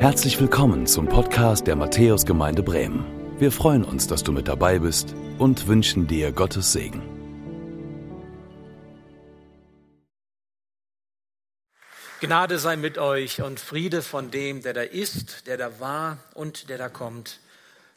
[0.00, 3.04] Herzlich willkommen zum Podcast der Matthäusgemeinde Bremen.
[3.40, 7.02] Wir freuen uns, dass du mit dabei bist und wünschen dir Gottes Segen.
[12.20, 16.68] Gnade sei mit euch und Friede von dem, der da ist, der da war und
[16.68, 17.40] der da kommt,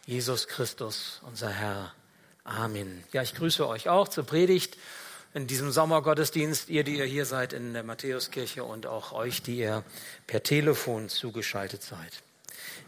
[0.08, 1.94] Jesus Christus, unser Herr.
[2.44, 3.04] Amen.
[3.14, 4.76] Ja, ich grüße euch auch zur Predigt
[5.34, 9.58] in diesem Sommergottesdienst, ihr, die ihr hier seid in der Matthäuskirche und auch euch, die
[9.58, 9.84] ihr
[10.28, 12.22] per Telefon zugeschaltet seid.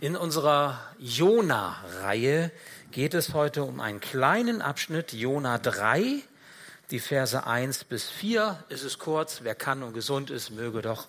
[0.02, 2.52] In unserer Jona-Reihe
[2.92, 6.22] geht es heute um einen kleinen Abschnitt, Jona 3,
[6.92, 8.66] die Verse 1 bis 4.
[8.68, 11.08] Es ist kurz, wer kann und gesund ist, möge doch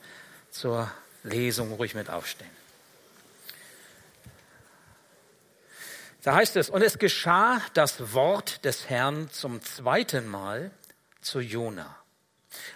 [0.51, 0.91] zur
[1.25, 2.51] Lesung ruhig mit aufstehen.
[6.23, 10.71] Da heißt es, und es geschah das Wort des Herrn zum zweiten Mal,
[11.25, 11.97] zu Jona.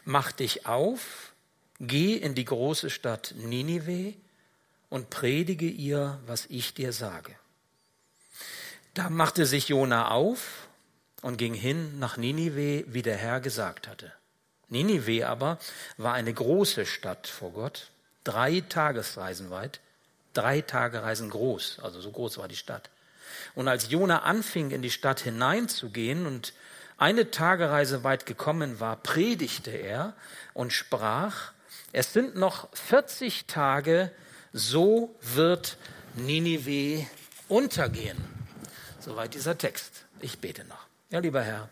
[0.04, 1.32] Mach dich auf,
[1.80, 4.14] geh in die große Stadt Ninive
[4.88, 7.34] und predige ihr, was ich dir sage.
[8.94, 10.68] Da machte sich Jona auf
[11.22, 14.12] und ging hin nach Ninive, wie der Herr gesagt hatte.
[14.68, 15.58] Ninive aber
[15.96, 17.90] war eine große Stadt vor Gott,
[18.24, 19.80] drei Tagesreisen weit,
[20.34, 22.90] drei Tagereisen groß, also so groß war die Stadt.
[23.54, 26.52] Und als Jona anfing, in die Stadt hineinzugehen und
[26.98, 30.14] eine Tagereise weit gekommen war, predigte er
[30.52, 31.52] und sprach,
[31.92, 34.10] es sind noch 40 Tage,
[34.52, 35.78] so wird
[36.14, 37.06] Ninive
[37.48, 38.18] untergehen.
[39.00, 40.04] Soweit dieser Text.
[40.20, 40.86] Ich bete noch.
[41.10, 41.70] Ja, lieber Herr,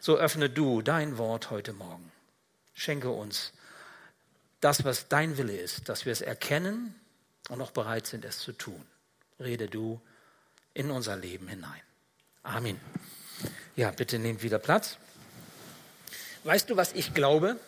[0.00, 2.12] so öffne du dein Wort heute Morgen.
[2.74, 3.52] Schenke uns
[4.60, 6.94] das, was dein Wille ist, dass wir es erkennen
[7.48, 8.84] und auch bereit sind, es zu tun.
[9.38, 10.00] Rede du
[10.74, 11.80] in unser Leben hinein.
[12.42, 12.80] Amen.
[13.76, 14.96] Ja, bitte nehmt wieder Platz.
[16.44, 17.60] Weißt du, was ich glaube?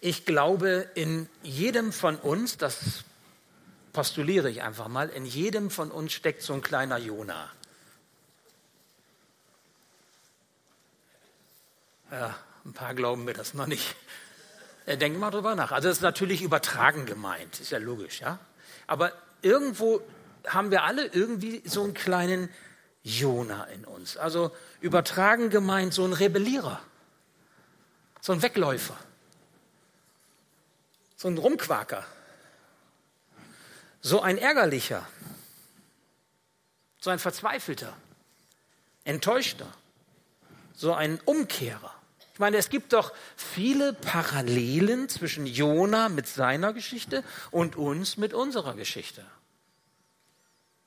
[0.00, 3.04] Ich glaube, in jedem von uns, das
[3.92, 7.50] postuliere ich einfach mal, in jedem von uns steckt so ein kleiner Jona.
[12.10, 13.94] Ja, ein paar glauben mir das noch nicht.
[14.86, 15.70] Äh, denken mal drüber nach.
[15.70, 18.38] Also das ist natürlich übertragen gemeint, ist ja logisch, ja.
[18.86, 20.00] Aber irgendwo
[20.46, 22.48] haben wir alle irgendwie so einen kleinen
[23.06, 24.16] Jona in uns.
[24.16, 24.50] Also
[24.80, 26.80] übertragen gemeint so ein Rebellierer,
[28.20, 28.96] so ein Wegläufer,
[31.14, 32.04] so ein Rumquaker,
[34.00, 35.06] so ein Ärgerlicher,
[37.00, 37.96] so ein Verzweifelter,
[39.04, 39.68] Enttäuschter,
[40.74, 41.94] so ein Umkehrer.
[42.32, 48.34] Ich meine, es gibt doch viele Parallelen zwischen Jona mit seiner Geschichte und uns mit
[48.34, 49.24] unserer Geschichte.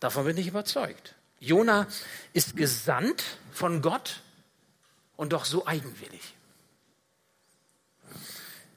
[0.02, 1.16] Davon bin ich überzeugt.
[1.40, 1.88] Jona
[2.34, 4.22] ist gesandt von Gott
[5.16, 6.34] und doch so eigenwillig.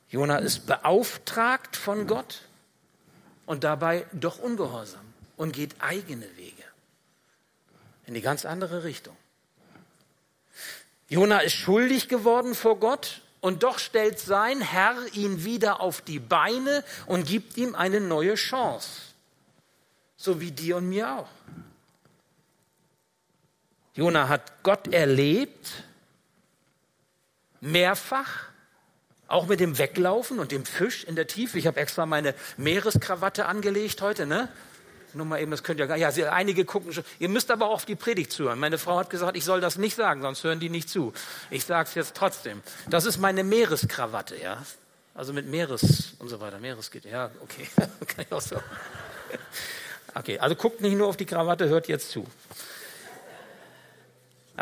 [0.09, 2.43] Jona ist beauftragt von Gott
[3.47, 5.05] und dabei doch ungehorsam
[5.37, 6.63] und geht eigene Wege
[8.07, 9.17] in die ganz andere Richtung.
[11.09, 16.19] Jona ist schuldig geworden vor Gott und doch stellt sein Herr ihn wieder auf die
[16.19, 18.89] Beine und gibt ihm eine neue Chance.
[20.17, 21.29] So wie dir und mir auch.
[23.95, 25.85] Jona hat Gott erlebt,
[27.61, 28.47] mehrfach,
[29.29, 31.59] auch mit dem Weglaufen und dem Fisch in der Tiefe.
[31.59, 34.49] Ich habe extra meine Meereskrawatte angelegt heute, ne?
[35.15, 37.05] Nur mal eben, das könnt ihr gar ja, einige gucken schon.
[37.19, 38.59] Ihr müsst aber auch auf die Predigt zuhören.
[38.59, 41.13] Meine Frau hat gesagt, ich soll das nicht sagen, sonst hören die nicht zu.
[41.51, 42.63] Ich sage es jetzt trotzdem.
[42.89, 44.63] Das ist meine Meereskrawatte, ja.
[45.15, 46.59] Also mit Meeres und so weiter.
[46.59, 47.69] Meeresgitter, ja, okay.
[48.07, 48.57] Kann ich auch so.
[50.15, 52.27] Okay, also guckt nicht nur auf die Krawatte, hört jetzt zu.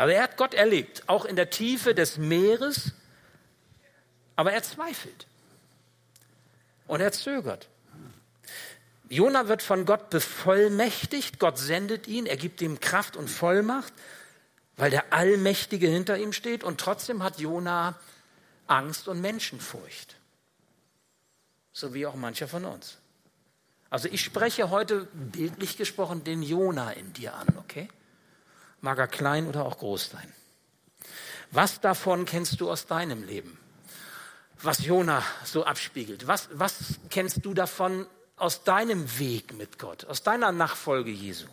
[0.01, 2.93] Aber er hat Gott erlebt, auch in der Tiefe des Meeres,
[4.35, 5.27] aber er zweifelt
[6.87, 7.69] und er zögert.
[9.09, 13.93] Jona wird von Gott bevollmächtigt, Gott sendet ihn, er gibt ihm Kraft und Vollmacht,
[14.75, 17.95] weil der Allmächtige hinter ihm steht und trotzdem hat Jona
[18.65, 20.15] Angst und Menschenfurcht.
[21.73, 22.97] So wie auch mancher von uns.
[23.91, 27.87] Also ich spreche heute bildlich gesprochen den Jona in dir an, okay?
[28.81, 30.33] Mag er klein oder auch groß sein.
[31.51, 33.57] Was davon kennst du aus deinem Leben?
[34.61, 36.27] Was Jona so abspiegelt?
[36.27, 38.05] Was, was kennst du davon
[38.37, 41.47] aus deinem Weg mit Gott, aus deiner Nachfolge Jesu?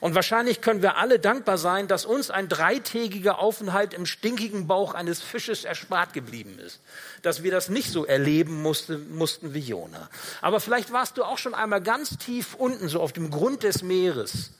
[0.00, 4.94] Und wahrscheinlich können wir alle dankbar sein, dass uns ein dreitägiger Aufenthalt im stinkigen Bauch
[4.94, 6.80] eines Fisches erspart geblieben ist.
[7.22, 10.08] Dass wir das nicht so erleben musste, mussten wie Jona.
[10.40, 13.82] Aber vielleicht warst du auch schon einmal ganz tief unten, so auf dem Grund des
[13.82, 14.50] Meeres.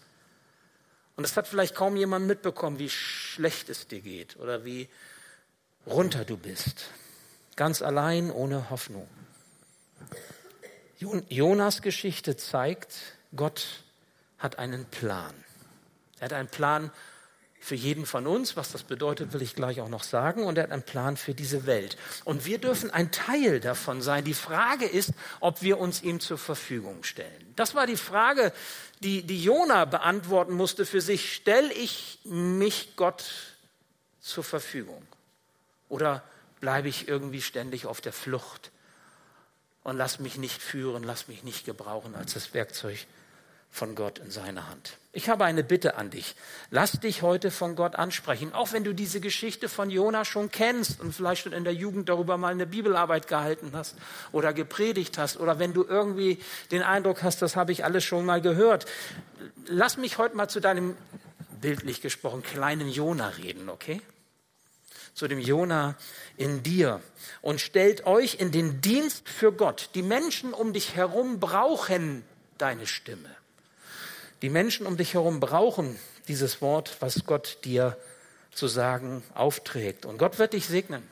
[1.16, 4.88] Und es hat vielleicht kaum jemand mitbekommen, wie schlecht es dir geht oder wie
[5.86, 6.90] runter du bist.
[7.56, 9.08] Ganz allein, ohne Hoffnung.
[10.98, 12.94] Jonas Geschichte zeigt,
[13.34, 13.82] Gott
[14.38, 15.34] hat einen Plan.
[16.18, 16.90] Er hat einen Plan
[17.66, 18.56] für jeden von uns.
[18.56, 20.44] Was das bedeutet, will ich gleich auch noch sagen.
[20.44, 21.96] Und er hat einen Plan für diese Welt.
[22.24, 24.24] Und wir dürfen ein Teil davon sein.
[24.24, 25.10] Die Frage ist,
[25.40, 27.52] ob wir uns ihm zur Verfügung stellen.
[27.56, 28.52] Das war die Frage,
[29.00, 31.34] die, die Jona beantworten musste für sich.
[31.34, 33.24] Stell ich mich Gott
[34.20, 35.06] zur Verfügung?
[35.88, 36.22] Oder
[36.60, 38.70] bleibe ich irgendwie ständig auf der Flucht
[39.84, 43.06] und lass mich nicht führen, lass mich nicht gebrauchen als das Werkzeug
[43.76, 44.96] von Gott in seiner Hand.
[45.12, 46.34] Ich habe eine Bitte an dich.
[46.70, 50.98] Lass dich heute von Gott ansprechen, auch wenn du diese Geschichte von Jona schon kennst
[50.98, 53.96] und vielleicht schon in der Jugend darüber mal eine Bibelarbeit gehalten hast
[54.32, 56.38] oder gepredigt hast oder wenn du irgendwie
[56.70, 58.86] den Eindruck hast, das habe ich alles schon mal gehört.
[59.66, 60.96] Lass mich heute mal zu deinem
[61.60, 64.00] bildlich gesprochen kleinen Jona reden, okay?
[65.12, 65.96] Zu dem Jona
[66.38, 67.02] in dir
[67.42, 69.90] und stellt euch in den Dienst für Gott.
[69.94, 72.24] Die Menschen um dich herum brauchen
[72.56, 73.36] deine Stimme.
[74.42, 75.98] Die Menschen um dich herum brauchen
[76.28, 77.96] dieses Wort, was Gott dir
[78.52, 80.04] zu sagen aufträgt.
[80.04, 81.02] Und Gott wird dich segnen.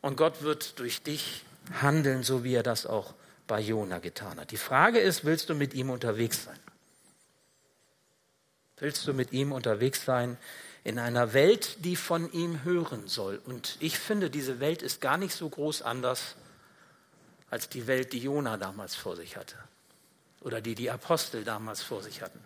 [0.00, 1.44] Und Gott wird durch dich
[1.80, 3.14] handeln, so wie er das auch
[3.46, 4.50] bei Jona getan hat.
[4.50, 6.58] Die Frage ist, willst du mit ihm unterwegs sein?
[8.78, 10.38] Willst du mit ihm unterwegs sein
[10.84, 13.40] in einer Welt, die von ihm hören soll?
[13.44, 16.36] Und ich finde, diese Welt ist gar nicht so groß anders
[17.50, 19.56] als die Welt, die Jona damals vor sich hatte
[20.40, 22.40] oder die die Apostel damals vor sich hatten.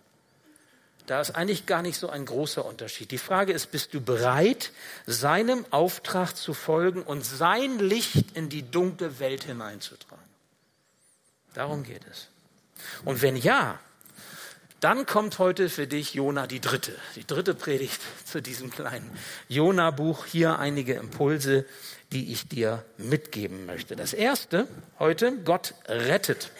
[1.05, 3.11] Da ist eigentlich gar nicht so ein großer Unterschied.
[3.11, 4.71] Die Frage ist, bist du bereit,
[5.05, 10.23] seinem Auftrag zu folgen und sein Licht in die dunkle Welt hineinzutragen?
[11.53, 12.27] Darum geht es.
[13.05, 13.79] Und wenn ja,
[14.79, 19.09] dann kommt heute für dich Jona die dritte, die dritte Predigt zu diesem kleinen
[19.47, 20.25] Jona-Buch.
[20.25, 21.65] Hier einige Impulse,
[22.11, 23.95] die ich dir mitgeben möchte.
[23.95, 24.67] Das erste
[24.99, 26.51] heute, Gott rettet.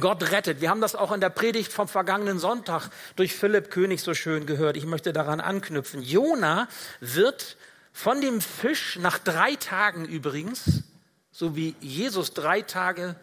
[0.00, 0.60] Gott rettet.
[0.60, 4.46] Wir haben das auch in der Predigt vom vergangenen Sonntag durch Philipp König so schön
[4.46, 4.76] gehört.
[4.76, 6.02] Ich möchte daran anknüpfen.
[6.02, 6.68] Jona
[7.00, 7.56] wird
[7.92, 10.82] von dem Fisch nach drei Tagen übrigens,
[11.30, 13.16] so wie Jesus drei Tage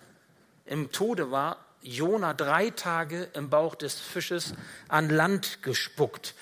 [0.65, 4.53] im Tode war, Jona drei Tage im Bauch des Fisches
[4.87, 6.35] an Land gespuckt.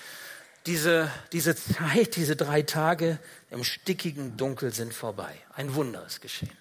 [0.66, 3.20] Diese, diese Zeit, diese drei Tage
[3.50, 5.34] im stickigen Dunkel sind vorbei.
[5.54, 6.58] Ein Wunder ist geschehen.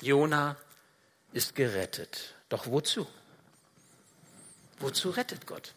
[0.00, 0.56] Jona
[1.32, 2.34] ist gerettet.
[2.48, 3.06] Doch wozu?
[4.80, 5.74] Wozu rettet Gott?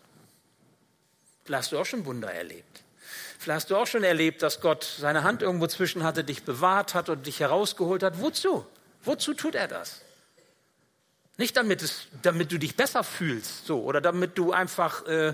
[1.44, 2.84] Vielleicht hast du auch schon Wunder erlebt.
[3.40, 6.94] Vielleicht hast du auch schon erlebt, dass Gott seine Hand irgendwo zwischen hatte, dich bewahrt
[6.94, 8.22] hat und dich herausgeholt hat.
[8.22, 8.66] Wozu?
[9.04, 10.02] Wozu tut er das?
[11.38, 15.34] Nicht damit, es, damit du dich besser fühlst, so, oder damit du einfach äh,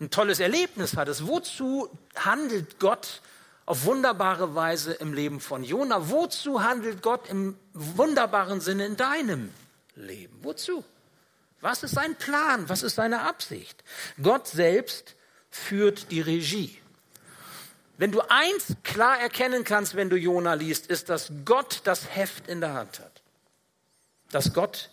[0.00, 1.26] ein tolles Erlebnis hattest.
[1.26, 3.22] Wozu handelt Gott
[3.66, 6.08] auf wunderbare Weise im Leben von Jona?
[6.10, 9.52] Wozu handelt Gott im wunderbaren Sinne in deinem
[9.98, 10.38] leben.
[10.42, 10.84] Wozu?
[11.60, 12.68] Was ist sein Plan?
[12.68, 13.82] Was ist seine Absicht?
[14.22, 15.14] Gott selbst
[15.50, 16.78] führt die Regie.
[17.96, 22.46] Wenn du eins klar erkennen kannst, wenn du Jona liest, ist, dass Gott das Heft
[22.46, 23.22] in der Hand hat.
[24.30, 24.90] Dass Gott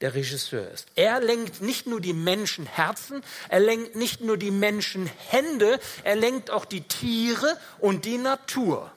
[0.00, 0.88] der Regisseur ist.
[0.96, 6.64] Er lenkt nicht nur die Menschenherzen, er lenkt nicht nur die Menschenhände, er lenkt auch
[6.64, 8.92] die Tiere und die Natur.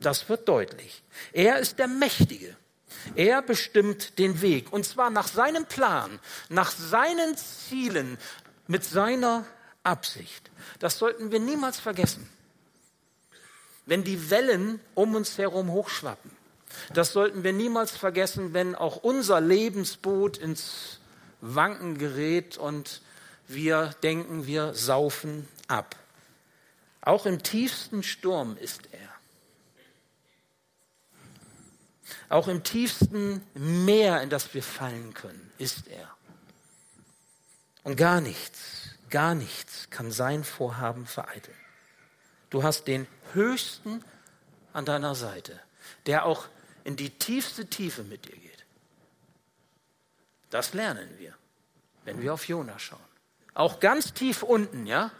[0.00, 1.02] Das wird deutlich.
[1.32, 2.56] Er ist der Mächtige.
[3.14, 8.18] Er bestimmt den Weg und zwar nach seinem Plan, nach seinen Zielen,
[8.66, 9.44] mit seiner
[9.82, 10.50] Absicht.
[10.78, 12.28] Das sollten wir niemals vergessen.
[13.86, 16.30] Wenn die Wellen um uns herum hochschwappen,
[16.92, 21.00] das sollten wir niemals vergessen, wenn auch unser Lebensboot ins
[21.40, 23.02] Wanken gerät und
[23.48, 25.96] wir denken, wir saufen ab.
[27.00, 29.09] Auch im tiefsten Sturm ist er.
[32.30, 36.08] Auch im tiefsten Meer, in das wir fallen können, ist er.
[37.82, 41.56] Und gar nichts, gar nichts kann sein Vorhaben vereiteln.
[42.48, 44.04] Du hast den Höchsten
[44.72, 45.58] an deiner Seite,
[46.06, 46.46] der auch
[46.84, 48.64] in die tiefste Tiefe mit dir geht.
[50.50, 51.34] Das lernen wir,
[52.04, 53.00] wenn wir auf Jona schauen.
[53.54, 55.10] Auch ganz tief unten, ja?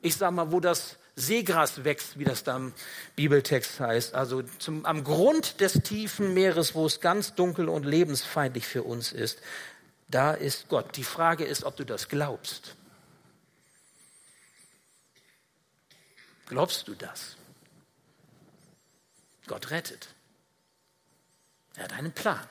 [0.00, 2.72] Ich sag mal, wo das Seegras wächst, wie das da im
[3.14, 4.14] Bibeltext heißt.
[4.14, 9.12] Also zum, am Grund des tiefen Meeres, wo es ganz dunkel und lebensfeindlich für uns
[9.12, 9.38] ist,
[10.08, 10.96] da ist Gott.
[10.96, 12.74] Die Frage ist, ob du das glaubst.
[16.46, 17.36] Glaubst du das?
[19.46, 20.08] Gott rettet.
[21.76, 22.46] Er hat einen Plan.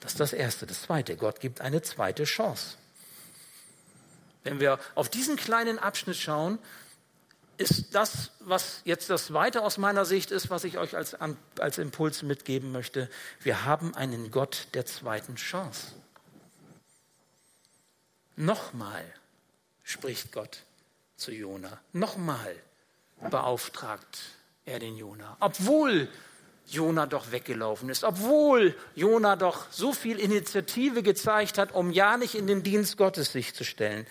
[0.00, 0.66] Das ist das Erste.
[0.66, 2.76] Das Zweite, Gott gibt eine zweite Chance.
[4.42, 6.58] Wenn wir auf diesen kleinen Abschnitt schauen,
[7.56, 11.16] ist das, was jetzt das Zweite aus meiner Sicht ist, was ich euch als,
[11.58, 13.08] als Impuls mitgeben möchte.
[13.40, 15.92] Wir haben einen Gott der zweiten Chance.
[18.36, 19.04] Nochmal
[19.82, 20.64] spricht Gott
[21.16, 21.80] zu Jona.
[21.92, 22.56] Nochmal
[23.30, 24.22] beauftragt
[24.64, 25.36] er den Jona.
[25.40, 26.08] Obwohl
[26.66, 32.34] Jona doch weggelaufen ist, obwohl Jona doch so viel Initiative gezeigt hat, um ja nicht
[32.34, 34.06] in den Dienst Gottes sich zu stellen.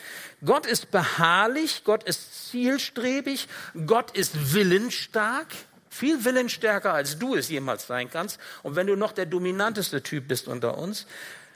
[0.45, 3.47] Gott ist beharrlich, Gott ist zielstrebig,
[3.87, 5.47] Gott ist willensstark,
[5.89, 8.39] viel willensstärker als du es jemals sein kannst.
[8.61, 11.07] Und wenn du noch der dominanteste Typ bist unter uns,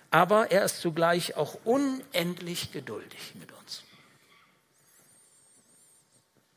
[0.09, 3.83] aber er ist zugleich auch unendlich geduldig mit uns.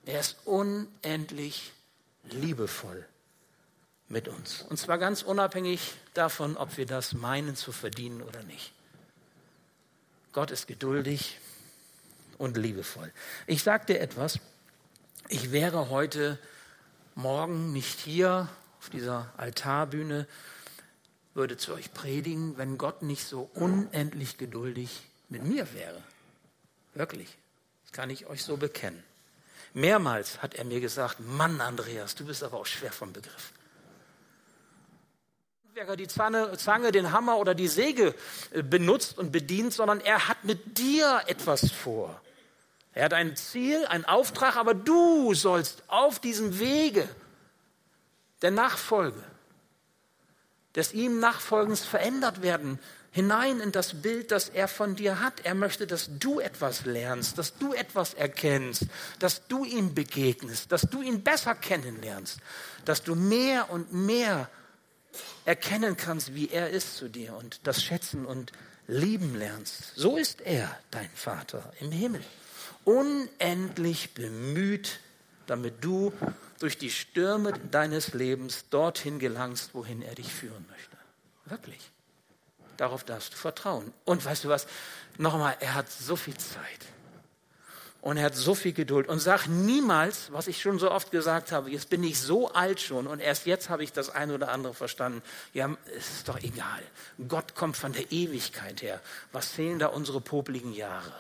[0.07, 1.73] Er ist unendlich
[2.31, 3.07] liebevoll
[4.11, 4.63] mit uns.
[4.69, 8.73] Und zwar ganz unabhängig davon, ob wir das meinen zu verdienen oder nicht.
[10.33, 11.39] Gott ist geduldig
[12.37, 13.11] und liebevoll.
[13.47, 14.39] Ich sage dir etwas,
[15.29, 16.39] ich wäre heute
[17.15, 18.49] Morgen nicht hier
[18.81, 20.27] auf dieser Altarbühne,
[21.35, 26.03] würde zu euch predigen, wenn Gott nicht so unendlich geduldig mit mir wäre.
[26.95, 27.37] Wirklich.
[27.85, 29.03] Das kann ich euch so bekennen.
[29.73, 33.53] Mehrmals hat er mir gesagt, Mann, Andreas, du bist aber auch schwer vom Begriff.
[35.71, 38.13] Handwerker die Zange, Zange, den Hammer oder die Säge
[38.51, 42.21] äh, benutzt und bedient, sondern er hat mit dir etwas vor.
[42.93, 47.09] Er hat ein Ziel, einen Auftrag, aber du sollst auf diesem Wege
[48.43, 49.23] der Nachfolge,
[50.75, 52.81] des ihm Nachfolgens verändert werden,
[53.13, 55.35] hinein in das Bild, das er von dir hat.
[55.45, 58.87] Er möchte, dass du etwas lernst, dass du etwas erkennst,
[59.21, 62.41] dass du ihm begegnest, dass du ihn besser kennenlernst,
[62.85, 64.51] dass du mehr und mehr
[65.45, 68.53] erkennen kannst, wie er ist zu dir und das schätzen und
[68.87, 69.93] lieben lernst.
[69.95, 72.23] So ist er, dein Vater im Himmel.
[72.85, 75.01] Unendlich bemüht,
[75.47, 76.13] damit du
[76.59, 80.97] durch die Stürme deines Lebens dorthin gelangst, wohin er dich führen möchte.
[81.47, 81.91] Wirklich.
[82.77, 83.93] Darauf darfst du vertrauen.
[84.05, 84.67] Und weißt du was?
[85.19, 86.87] Nochmal, er hat so viel Zeit.
[88.03, 89.09] Und er hat so viel Geduld.
[89.09, 92.81] Und sag niemals, was ich schon so oft gesagt habe, jetzt bin ich so alt
[92.81, 95.23] schon und erst jetzt habe ich das eine oder andere verstanden.
[95.53, 96.83] Ja, es ist doch egal.
[97.29, 99.01] Gott kommt von der Ewigkeit her.
[99.33, 101.13] Was zählen da unsere popligen Jahre?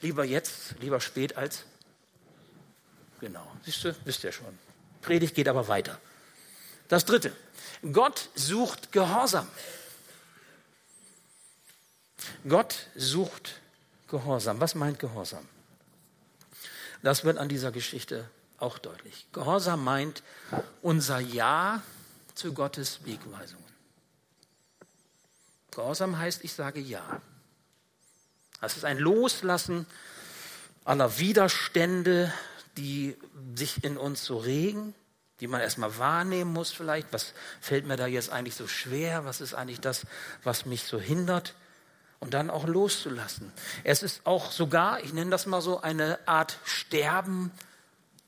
[0.00, 1.64] Lieber jetzt, lieber spät als?
[3.20, 3.46] Genau.
[3.64, 4.58] Siehst du, wisst ihr schon.
[5.02, 6.00] Predigt geht aber weiter.
[6.88, 7.32] Das dritte.
[7.92, 9.48] Gott sucht Gehorsam.
[12.48, 13.60] Gott sucht
[14.08, 14.60] Gehorsam.
[14.60, 15.46] Was meint Gehorsam?
[17.06, 19.28] Das wird an dieser Geschichte auch deutlich.
[19.30, 20.24] Gehorsam meint
[20.82, 21.80] unser Ja
[22.34, 23.64] zu Gottes Wegweisungen.
[25.70, 27.22] Gehorsam heißt, ich sage Ja.
[28.60, 29.86] Das ist ein Loslassen
[30.84, 32.32] aller Widerstände,
[32.76, 33.16] die
[33.54, 34.92] sich in uns so regen,
[35.38, 37.12] die man erstmal wahrnehmen muss vielleicht.
[37.12, 39.24] Was fällt mir da jetzt eigentlich so schwer?
[39.24, 40.06] Was ist eigentlich das,
[40.42, 41.54] was mich so hindert?
[42.20, 43.52] Und dann auch loszulassen.
[43.84, 47.50] Es ist auch sogar, ich nenne das mal so, eine Art Sterben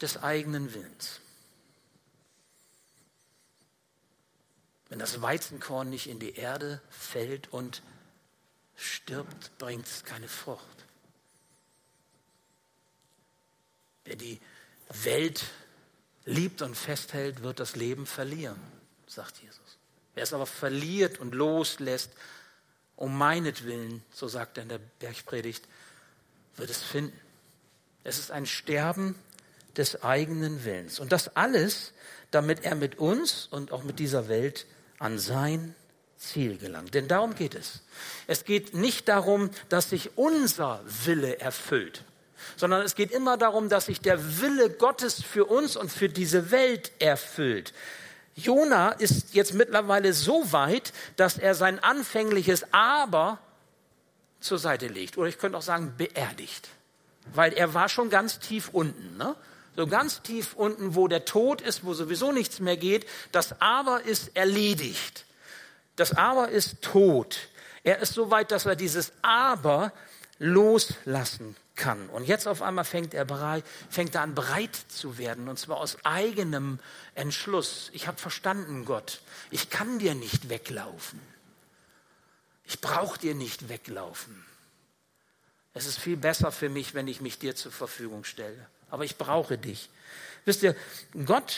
[0.00, 1.20] des eigenen Willens.
[4.88, 7.82] Wenn das Weizenkorn nicht in die Erde fällt und
[8.76, 10.64] stirbt, bringt es keine Frucht.
[14.04, 14.40] Wer die
[15.02, 15.44] Welt
[16.24, 18.60] liebt und festhält, wird das Leben verlieren,
[19.06, 19.78] sagt Jesus.
[20.14, 22.10] Wer es aber verliert und loslässt,
[22.98, 25.64] um meinetwillen, so sagt er in der Bergpredigt,
[26.56, 27.18] wird es finden.
[28.02, 29.14] Es ist ein Sterben
[29.76, 30.98] des eigenen Willens.
[30.98, 31.92] Und das alles,
[32.32, 34.66] damit er mit uns und auch mit dieser Welt
[34.98, 35.76] an sein
[36.16, 36.94] Ziel gelangt.
[36.94, 37.82] Denn darum geht es.
[38.26, 42.02] Es geht nicht darum, dass sich unser Wille erfüllt,
[42.56, 46.50] sondern es geht immer darum, dass sich der Wille Gottes für uns und für diese
[46.50, 47.72] Welt erfüllt.
[48.38, 53.38] Jona ist jetzt mittlerweile so weit, dass er sein anfängliches Aber
[54.40, 55.18] zur Seite legt.
[55.18, 56.68] Oder ich könnte auch sagen, beerdigt.
[57.34, 59.16] Weil er war schon ganz tief unten.
[59.16, 59.34] Ne?
[59.76, 63.06] So ganz tief unten, wo der Tod ist, wo sowieso nichts mehr geht.
[63.32, 65.24] Das Aber ist erledigt.
[65.96, 67.48] Das Aber ist tot.
[67.82, 69.92] Er ist so weit, dass er dieses Aber
[70.38, 72.10] loslassen kann.
[72.10, 75.78] Und jetzt auf einmal fängt er, bereit, fängt er an, breit zu werden, und zwar
[75.78, 76.78] aus eigenem
[77.14, 77.88] Entschluss.
[77.94, 81.18] Ich habe verstanden, Gott, ich kann dir nicht weglaufen.
[82.64, 84.44] Ich brauche dir nicht weglaufen.
[85.72, 88.66] Es ist viel besser für mich, wenn ich mich dir zur Verfügung stelle.
[88.90, 89.88] Aber ich brauche dich.
[90.44, 90.74] Wisst ihr,
[91.24, 91.56] Gott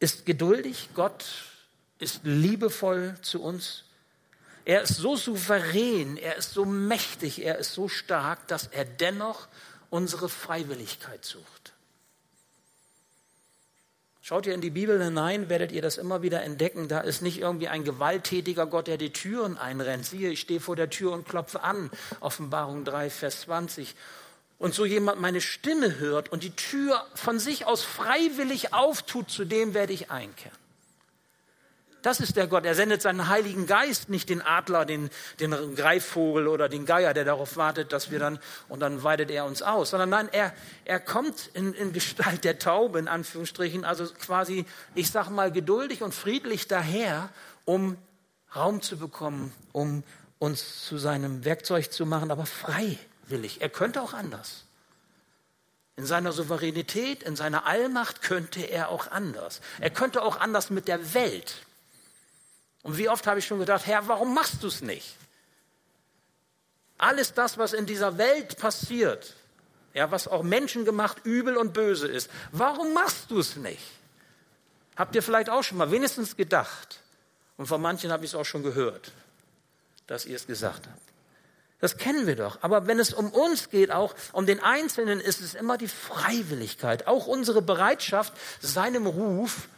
[0.00, 1.24] ist geduldig, Gott
[1.98, 3.84] ist liebevoll zu uns.
[4.64, 9.48] Er ist so souverän, er ist so mächtig, er ist so stark, dass er dennoch
[9.90, 11.72] unsere Freiwilligkeit sucht.
[14.24, 16.86] Schaut ihr in die Bibel hinein, werdet ihr das immer wieder entdecken.
[16.86, 20.06] Da ist nicht irgendwie ein gewalttätiger Gott, der die Türen einrennt.
[20.06, 21.90] Siehe, ich stehe vor der Tür und klopfe an.
[22.20, 23.96] Offenbarung 3, Vers 20.
[24.60, 29.44] Und so jemand meine Stimme hört und die Tür von sich aus freiwillig auftut, zu
[29.44, 30.61] dem werde ich einkehren.
[32.02, 32.64] Das ist der Gott.
[32.64, 37.24] Er sendet seinen Heiligen Geist, nicht den Adler, den, den Greifvogel oder den Geier, der
[37.24, 40.52] darauf wartet, dass wir dann, und dann weidet er uns aus, sondern nein, er,
[40.84, 44.66] er kommt in, in Gestalt der Taube, in Anführungsstrichen, also quasi,
[44.96, 47.28] ich sag mal, geduldig und friedlich daher,
[47.64, 47.96] um
[48.54, 50.02] Raum zu bekommen, um
[50.40, 53.62] uns zu seinem Werkzeug zu machen, aber freiwillig.
[53.62, 54.64] Er könnte auch anders.
[55.94, 59.60] In seiner Souveränität, in seiner Allmacht könnte er auch anders.
[59.78, 61.64] Er könnte auch anders mit der Welt
[62.82, 65.16] und wie oft habe ich schon gedacht, Herr, warum machst du es nicht?
[66.98, 69.34] Alles das, was in dieser Welt passiert,
[69.94, 73.82] ja, was auch menschengemacht übel und böse ist, warum machst du es nicht?
[74.96, 77.00] Habt ihr vielleicht auch schon mal wenigstens gedacht?
[77.56, 79.12] Und von manchen habe ich es auch schon gehört,
[80.06, 81.12] dass ihr es gesagt habt.
[81.80, 82.58] Das kennen wir doch.
[82.62, 87.08] Aber wenn es um uns geht, auch um den Einzelnen, ist es immer die Freiwilligkeit,
[87.08, 89.68] auch unsere Bereitschaft, seinem Ruf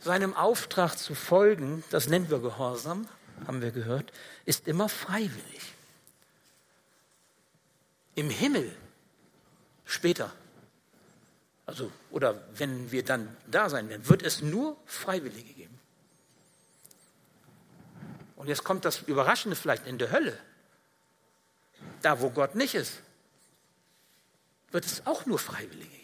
[0.00, 3.06] seinem Auftrag zu folgen, das nennen wir Gehorsam,
[3.46, 4.12] haben wir gehört,
[4.44, 5.74] ist immer freiwillig.
[8.14, 8.74] Im Himmel
[9.84, 10.32] später,
[11.66, 15.78] also oder wenn wir dann da sein werden, wird es nur Freiwillige geben.
[18.36, 20.38] Und jetzt kommt das Überraschende vielleicht in der Hölle.
[22.02, 23.00] Da, wo Gott nicht ist,
[24.70, 25.99] wird es auch nur Freiwillige geben.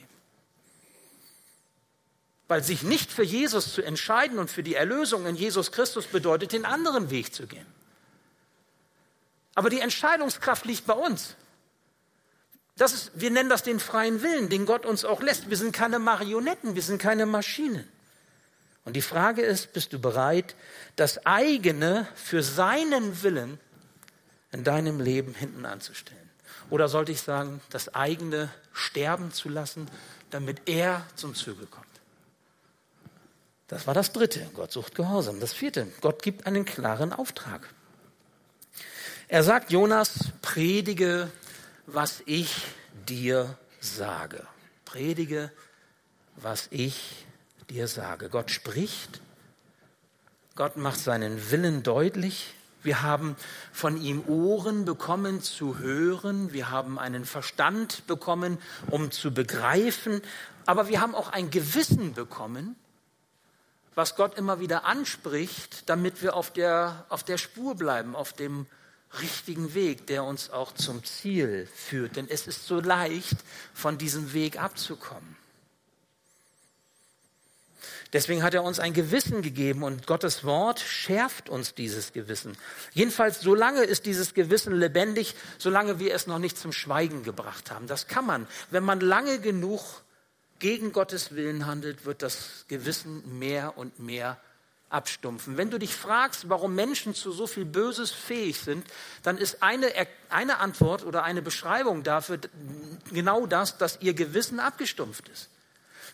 [2.49, 6.53] Weil sich nicht für Jesus zu entscheiden und für die Erlösung in Jesus Christus bedeutet,
[6.53, 7.67] den anderen Weg zu gehen.
[9.55, 11.35] Aber die Entscheidungskraft liegt bei uns.
[12.77, 15.49] Das ist, wir nennen das den freien Willen, den Gott uns auch lässt.
[15.49, 17.89] Wir sind keine Marionetten, wir sind keine Maschinen.
[18.85, 20.55] Und die Frage ist, bist du bereit,
[20.95, 23.59] das eigene für seinen Willen
[24.53, 26.31] in deinem Leben hinten anzustellen?
[26.71, 29.89] Oder sollte ich sagen, das eigene sterben zu lassen,
[30.31, 31.86] damit er zum Zuge kommt?
[33.69, 34.49] Das war das dritte.
[34.55, 35.41] Gott sucht Gehorsam.
[35.41, 35.89] Das vierte.
[36.01, 37.69] Gott gibt einen klaren Auftrag.
[39.29, 41.31] Er sagt Jonas, predige,
[41.87, 42.55] was ich
[43.09, 44.47] dir sage.
[44.85, 45.51] Predige,
[46.37, 47.27] was ich
[47.69, 48.29] dir sage.
[48.29, 49.21] Gott spricht.
[50.55, 52.55] Gott macht seinen Willen deutlich.
[52.85, 53.35] Wir haben
[53.73, 56.53] von ihm Ohren bekommen zu hören.
[56.53, 58.59] Wir haben einen Verstand bekommen,
[58.91, 60.23] um zu begreifen.
[60.67, 62.77] Aber wir haben auch ein Gewissen bekommen,
[63.97, 68.67] was Gott immer wieder anspricht, damit wir auf der, auf der Spur bleiben, auf dem
[69.21, 72.17] richtigen Weg, der uns auch zum Ziel führt.
[72.17, 73.37] Denn es ist so leicht,
[73.73, 75.37] von diesem Weg abzukommen.
[78.13, 82.57] Deswegen hat er uns ein Gewissen gegeben und Gottes Wort schärft uns dieses Gewissen.
[82.93, 87.87] Jedenfalls, solange ist dieses Gewissen lebendig, solange wir es noch nicht zum Schweigen gebracht haben.
[87.87, 90.03] Das kann man, wenn man lange genug
[90.59, 94.39] gegen Gottes Willen handelt, wird das Gewissen mehr und mehr
[94.89, 95.57] abstumpfen.
[95.57, 98.87] Wenn du dich fragst, warum Menschen zu so viel Böses fähig sind,
[99.23, 99.93] dann ist eine,
[100.31, 102.39] eine Antwort oder eine Beschreibung dafür
[103.13, 105.51] genau das, dass ihr Gewissen abgestumpft ist.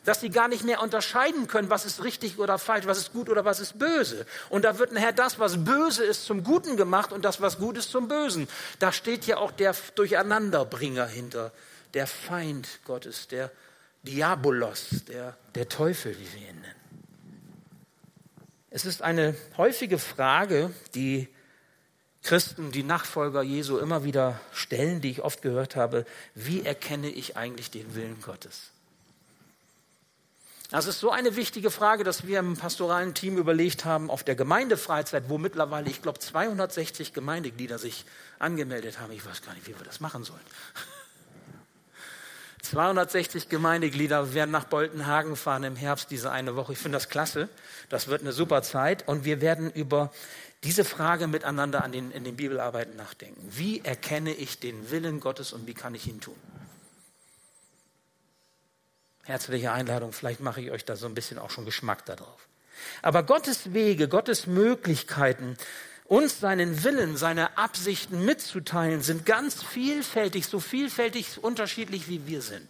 [0.05, 3.29] Dass sie gar nicht mehr unterscheiden können, was ist richtig oder falsch, was ist gut
[3.29, 4.27] oder was ist böse.
[4.49, 7.77] Und da wird nachher das, was böse ist, zum Guten gemacht und das, was gut
[7.77, 8.49] ist, zum Bösen.
[8.81, 11.53] Da steht ja auch der Durcheinanderbringer hinter,
[11.95, 13.53] der Feind Gottes, der
[14.03, 16.75] Diabolos, der, der Teufel, wie wir ihn nennen.
[18.71, 21.29] Es ist eine häufige Frage, die
[22.23, 27.37] Christen, die Nachfolger Jesu immer wieder stellen, die ich oft gehört habe, wie erkenne ich
[27.37, 28.71] eigentlich den Willen Gottes?
[30.71, 34.37] Das ist so eine wichtige Frage, dass wir im pastoralen Team überlegt haben, auf der
[34.37, 38.07] Gemeindefreizeit, wo mittlerweile, ich glaube, 260 Gemeindeglieder sich
[38.39, 39.13] angemeldet haben.
[39.13, 40.41] Ich weiß gar nicht, wie wir das machen sollen.
[42.73, 46.73] 260 Gemeindeglieder werden nach Boltenhagen fahren im Herbst diese eine Woche.
[46.73, 47.51] Ich finde das klasse.
[47.91, 49.07] Das wird eine super Zeit.
[49.07, 50.11] Und wir werden über
[50.65, 53.47] diese Frage miteinander an den, in den Bibelarbeiten nachdenken.
[53.51, 56.37] Wie erkenne ich den Willen Gottes und wie kann ich ihn tun?
[59.25, 60.15] Herzliche Einladung.
[60.15, 62.49] Vielleicht mache ich euch da so ein bisschen auch schon Geschmack darauf.
[63.03, 65.59] Aber Gottes Wege, Gottes Möglichkeiten,
[66.13, 72.69] uns seinen Willen, seine Absichten mitzuteilen, sind ganz vielfältig, so vielfältig unterschiedlich wie wir sind.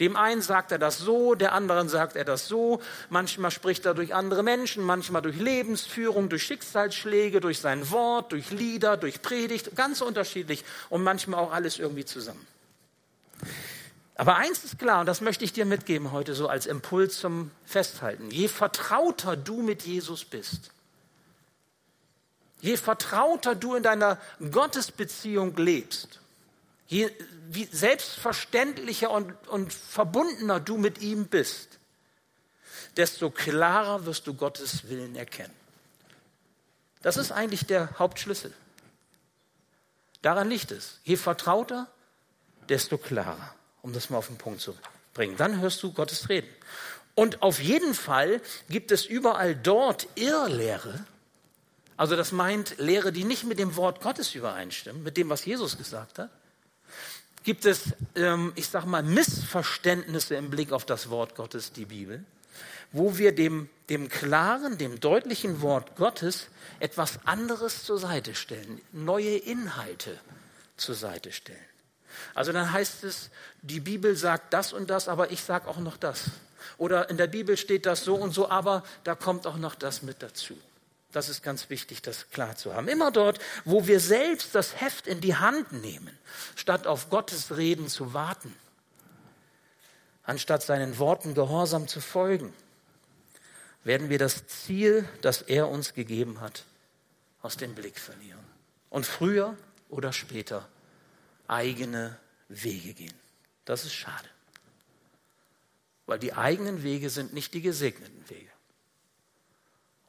[0.00, 2.82] Dem einen sagt er das so, der anderen sagt er das so.
[3.08, 8.50] Manchmal spricht er durch andere Menschen, manchmal durch Lebensführung, durch Schicksalsschläge, durch sein Wort, durch
[8.50, 12.44] Lieder, durch Predigt, ganz unterschiedlich und manchmal auch alles irgendwie zusammen.
[14.16, 17.52] Aber eins ist klar, und das möchte ich dir mitgeben heute so als Impuls zum
[17.64, 18.28] Festhalten.
[18.32, 20.72] Je vertrauter du mit Jesus bist,
[22.60, 24.18] je vertrauter du in deiner
[24.50, 26.20] Gottesbeziehung lebst,
[26.86, 27.10] je
[27.70, 31.78] selbstverständlicher und, und verbundener du mit ihm bist,
[32.96, 35.54] desto klarer wirst du Gottes Willen erkennen.
[37.02, 38.52] Das ist eigentlich der Hauptschlüssel.
[40.22, 40.98] Daran liegt es.
[41.04, 41.88] Je vertrauter,
[42.68, 44.76] desto klarer, um das mal auf den Punkt zu
[45.14, 45.36] bringen.
[45.36, 46.48] Dann hörst du Gottes Reden.
[47.14, 51.04] Und auf jeden Fall gibt es überall dort Irrlehre.
[52.00, 55.76] Also das meint Lehre, die nicht mit dem Wort Gottes übereinstimmen, mit dem, was Jesus
[55.76, 56.30] gesagt hat.
[57.44, 62.24] Gibt es, ähm, ich sage mal, Missverständnisse im Blick auf das Wort Gottes, die Bibel
[62.92, 66.48] wo wir dem, dem klaren, dem deutlichen Wort Gottes
[66.80, 70.18] etwas anderes zur Seite stellen, neue Inhalte
[70.76, 71.58] zur Seite stellen.
[72.34, 73.30] Also dann heißt es,
[73.62, 76.24] die Bibel sagt das und das, aber ich sage auch noch das.
[76.78, 80.02] Oder in der Bibel steht das so und so, aber da kommt auch noch das
[80.02, 80.56] mit dazu.
[81.12, 82.86] Das ist ganz wichtig, das klar zu haben.
[82.88, 86.16] Immer dort, wo wir selbst das Heft in die Hand nehmen,
[86.54, 88.54] statt auf Gottes Reden zu warten,
[90.22, 92.52] anstatt seinen Worten gehorsam zu folgen,
[93.82, 96.64] werden wir das Ziel, das er uns gegeben hat,
[97.42, 98.44] aus dem Blick verlieren.
[98.88, 99.56] Und früher
[99.88, 100.68] oder später
[101.48, 102.16] eigene
[102.48, 103.14] Wege gehen.
[103.64, 104.28] Das ist schade.
[106.06, 108.49] Weil die eigenen Wege sind nicht die gesegneten Wege.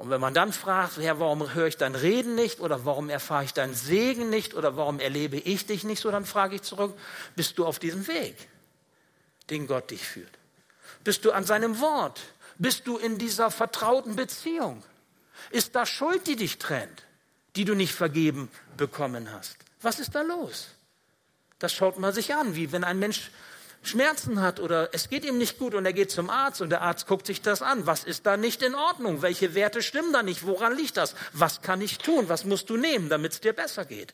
[0.02, 3.44] Und wenn man dann fragt, ja, warum höre ich dein Reden nicht oder warum erfahre
[3.44, 6.98] ich deinen Segen nicht oder warum erlebe ich dich nicht so, dann frage ich zurück,
[7.36, 8.36] bist du auf diesem Weg,
[9.52, 10.40] den Gott dich führt?
[11.04, 12.20] Bist du an seinem Wort?
[12.58, 14.82] Bist du in dieser vertrauten Beziehung?
[15.52, 17.04] Ist da Schuld, die dich trennt,
[17.56, 19.56] die du nicht vergeben bekommen hast?
[19.84, 20.70] Was ist da los?
[21.60, 23.30] Das schaut man sich an, wie wenn ein Mensch
[23.84, 26.82] Schmerzen hat oder es geht ihm nicht gut und er geht zum Arzt und der
[26.82, 27.88] Arzt guckt sich das an.
[27.88, 29.22] Was ist da nicht in Ordnung?
[29.22, 30.46] Welche Werte stimmen da nicht?
[30.46, 31.16] Woran liegt das?
[31.34, 32.30] Was kann ich tun?
[32.30, 34.14] Was musst du nehmen, damit es dir besser geht?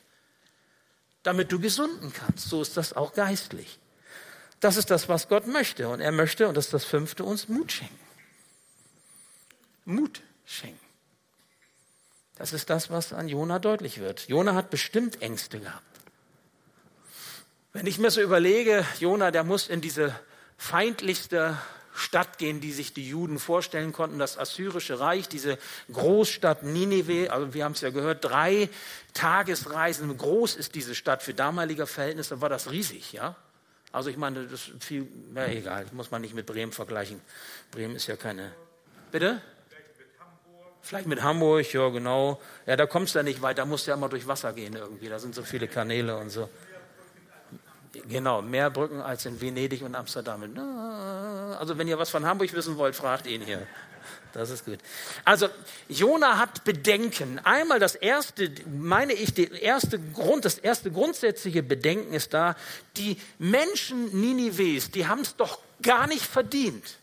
[1.22, 2.48] Damit du gesunden kannst.
[2.48, 3.78] So ist das auch geistlich.
[4.60, 5.88] Das ist das, was Gott möchte.
[5.88, 8.00] Und er möchte, und das ist das fünfte, uns Mut schenken.
[9.84, 10.78] Mut schenken.
[12.36, 14.28] Das ist das, was an Jona deutlich wird.
[14.28, 15.97] Jona hat bestimmt Ängste gehabt.
[17.78, 20.12] Wenn ich mir so überlege, Jona, der muss in diese
[20.56, 21.56] feindlichste
[21.94, 25.58] Stadt gehen, die sich die Juden vorstellen konnten, das assyrische Reich, diese
[25.92, 28.68] Großstadt Ninive, also wir haben es ja gehört, drei
[29.14, 33.36] Tagesreisen, groß ist diese Stadt für damalige Verhältnisse, war das riesig, ja.
[33.92, 37.20] Also ich meine, das ist viel, na egal, muss man nicht mit Bremen vergleichen.
[37.70, 38.50] Bremen ist ja keine,
[39.12, 39.40] bitte?
[40.82, 42.40] Vielleicht mit Hamburg, ja genau.
[42.66, 44.74] Ja, da kommst du ja nicht weit, da musst du ja immer durch Wasser gehen
[44.74, 45.08] irgendwie.
[45.08, 46.48] Da sind so viele Kanäle und so.
[48.08, 50.42] Genau, mehr Brücken als in Venedig und Amsterdam.
[51.58, 53.66] Also wenn ihr was von Hamburg wissen wollt, fragt ihn hier.
[54.32, 54.78] Das ist gut.
[55.24, 55.48] Also
[55.88, 57.38] Jona hat Bedenken.
[57.44, 62.54] Einmal das erste, meine ich, der erste Grund, das erste grundsätzliche Bedenken ist da,
[62.96, 66.98] die Menschen Ninives, die haben es doch gar nicht verdient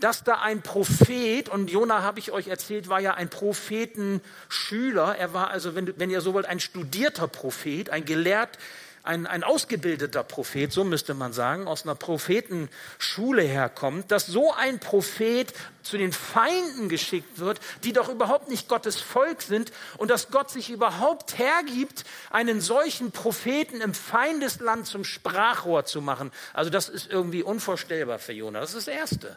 [0.00, 5.16] dass da ein Prophet, und Jona habe ich euch erzählt, war ja ein Prophetenschüler.
[5.16, 8.58] Er war also, wenn, wenn ihr so wollt, ein studierter Prophet, ein gelehrt,
[9.04, 14.80] ein, ein ausgebildeter Prophet, so müsste man sagen, aus einer Prophetenschule herkommt, dass so ein
[14.80, 20.30] Prophet zu den Feinden geschickt wird, die doch überhaupt nicht Gottes Volk sind und dass
[20.30, 26.32] Gott sich überhaupt hergibt, einen solchen Propheten im Feindesland zum Sprachrohr zu machen.
[26.54, 28.60] Also das ist irgendwie unvorstellbar für Jona.
[28.60, 29.36] Das ist das Erste.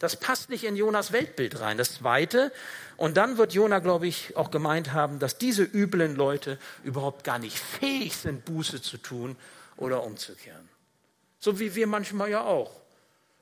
[0.00, 1.76] Das passt nicht in Jonas Weltbild rein.
[1.76, 2.50] Das Zweite,
[2.96, 7.38] und dann wird Jona, glaube ich, auch gemeint haben, dass diese üblen Leute überhaupt gar
[7.38, 9.36] nicht fähig sind, Buße zu tun
[9.76, 10.68] oder umzukehren.
[11.38, 12.80] So wie wir manchmal ja auch.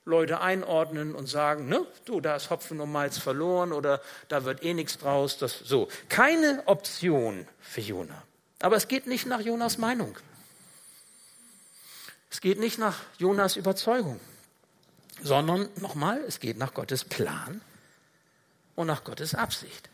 [0.05, 4.65] Leute einordnen und sagen, ne, du, da ist Hopfen und Malz verloren oder da wird
[4.65, 5.39] eh nichts draus.
[5.39, 5.89] Das, so.
[6.09, 8.23] Keine Option für Jona.
[8.61, 10.17] Aber es geht nicht nach Jonas Meinung.
[12.31, 14.19] Es geht nicht nach Jonas Überzeugung
[15.23, 17.61] sondern nochmal, es geht nach Gottes Plan
[18.77, 19.89] und nach Gottes Absicht.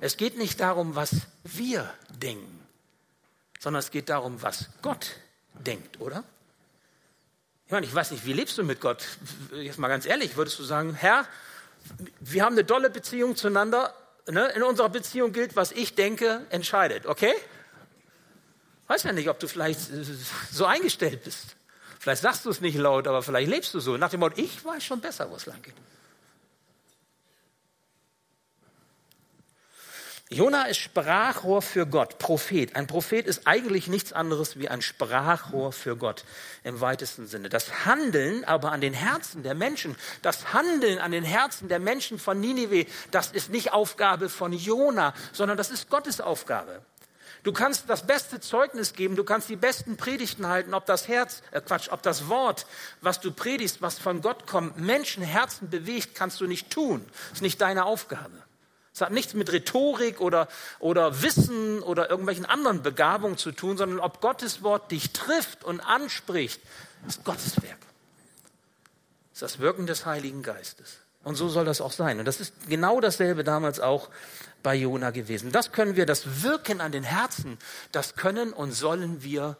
[0.00, 1.10] Es geht nicht darum, was
[1.44, 2.66] wir denken,
[3.58, 5.16] sondern es geht darum, was Gott
[5.54, 6.24] denkt, oder?
[7.66, 9.04] Ich meine, ich weiß nicht, wie lebst du mit Gott?
[9.52, 11.26] Jetzt mal ganz ehrlich, würdest du sagen, Herr,
[12.20, 13.94] wir haben eine dolle Beziehung zueinander.
[14.30, 14.48] Ne?
[14.56, 17.34] In unserer Beziehung gilt, was ich denke, entscheidet, okay?
[18.86, 19.80] Weiß ja nicht, ob du vielleicht
[20.50, 21.56] so eingestellt bist.
[21.98, 23.96] Vielleicht sagst du es nicht laut, aber vielleicht lebst du so.
[23.96, 25.74] Nach dem Motto, ich weiß schon besser, wo es lang geht.
[30.30, 32.76] Jona ist Sprachrohr für Gott, Prophet.
[32.76, 36.24] Ein Prophet ist eigentlich nichts anderes wie ein Sprachrohr für Gott
[36.64, 37.48] im weitesten Sinne.
[37.48, 42.18] Das Handeln aber an den Herzen der Menschen, das Handeln an den Herzen der Menschen
[42.18, 46.82] von Ninive, das ist nicht Aufgabe von Jona, sondern das ist Gottes Aufgabe.
[47.48, 51.42] Du kannst das beste Zeugnis geben, du kannst die besten Predigten halten, ob das Herz,
[51.50, 52.66] äh Quatsch, ob das Wort,
[53.00, 57.02] was du predigst, was von Gott kommt, Menschenherzen bewegt, kannst du nicht tun.
[57.30, 58.34] Das ist nicht deine Aufgabe.
[58.92, 64.00] Es hat nichts mit Rhetorik oder, oder Wissen oder irgendwelchen anderen Begabungen zu tun, sondern
[64.00, 66.60] ob Gottes Wort dich trifft und anspricht,
[67.06, 67.80] ist Gottes Werk.
[69.32, 70.98] Das ist das Wirken des Heiligen Geistes.
[71.28, 72.18] Und so soll das auch sein.
[72.20, 74.08] Und das ist genau dasselbe damals auch
[74.62, 75.52] bei Jona gewesen.
[75.52, 77.58] Das können wir, das Wirken an den Herzen,
[77.92, 79.58] das können und sollen wir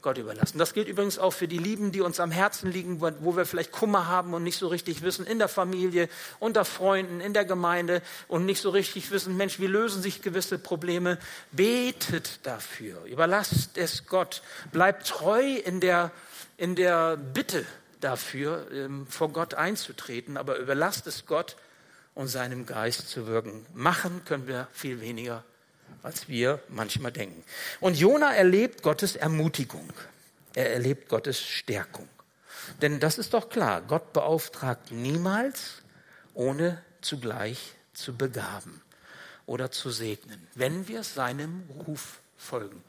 [0.00, 0.56] Gott überlassen.
[0.56, 3.72] Das gilt übrigens auch für die Lieben, die uns am Herzen liegen, wo wir vielleicht
[3.72, 8.00] Kummer haben und nicht so richtig wissen, in der Familie, unter Freunden, in der Gemeinde
[8.26, 11.18] und nicht so richtig wissen, Mensch, wie lösen sich gewisse Probleme?
[11.52, 14.40] Betet dafür, überlasst es Gott,
[14.72, 16.10] bleibt treu in der,
[16.56, 17.66] in der Bitte
[18.04, 21.56] dafür, ähm, vor Gott einzutreten, aber überlasst es Gott
[22.14, 23.66] und seinem Geist zu wirken.
[23.74, 25.44] Machen können wir viel weniger
[26.02, 27.42] als wir manchmal denken.
[27.80, 29.92] Und Jona erlebt Gottes Ermutigung.
[30.54, 32.08] Er erlebt Gottes Stärkung.
[32.82, 35.82] Denn das ist doch klar, Gott beauftragt niemals,
[36.34, 38.82] ohne zugleich zu begaben
[39.46, 42.82] oder zu segnen, wenn wir seinem Ruf folgen.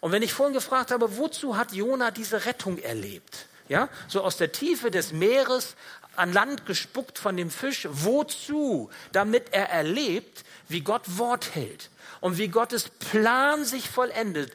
[0.00, 3.46] Und wenn ich vorhin gefragt habe, wozu hat Jona diese Rettung erlebt?
[3.68, 5.74] Ja, so aus der Tiefe des Meeres
[6.16, 7.88] an Land gespuckt von dem Fisch.
[7.90, 8.90] Wozu?
[9.12, 14.52] Damit er erlebt, wie Gott Wort hält und wie Gottes Plan sich vollendet.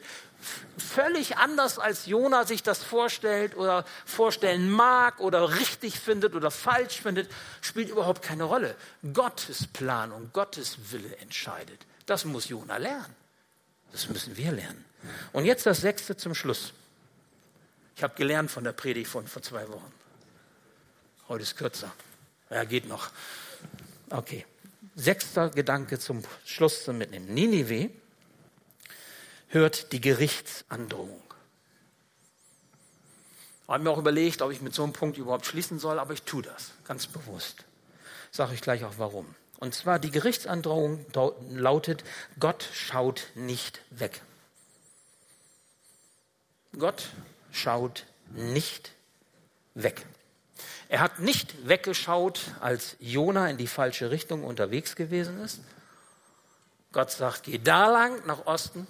[0.78, 7.00] Völlig anders als Jona sich das vorstellt oder vorstellen mag oder richtig findet oder falsch
[7.00, 8.74] findet, spielt überhaupt keine Rolle.
[9.12, 11.80] Gottes Plan und Gottes Wille entscheidet.
[12.06, 13.14] Das muss Jona lernen.
[13.92, 14.84] Das müssen wir lernen.
[15.32, 16.72] Und jetzt das Sechste zum Schluss.
[17.96, 19.92] Ich habe gelernt von der Predigt von vor zwei Wochen.
[21.28, 21.92] Heute ist kürzer.
[22.50, 23.10] Ja, geht noch.
[24.10, 24.46] Okay.
[24.96, 27.32] Sechster Gedanke zum Schluss zum Mitnehmen.
[27.32, 27.90] Ninive
[29.48, 31.22] hört die Gerichtsandrohung.
[33.62, 36.12] Ich habe mir auch überlegt, ob ich mit so einem Punkt überhaupt schließen soll, aber
[36.12, 37.64] ich tue das ganz bewusst.
[38.32, 39.32] Sage ich gleich auch warum.
[39.58, 41.06] Und zwar die Gerichtsandrohung
[41.50, 42.02] lautet,
[42.40, 44.22] Gott schaut nicht weg.
[46.76, 47.10] Gott
[47.52, 48.92] schaut nicht
[49.74, 50.04] weg.
[50.88, 55.60] Er hat nicht weggeschaut, als Jona in die falsche Richtung unterwegs gewesen ist.
[56.92, 58.88] Gott sagt, geh da lang nach Osten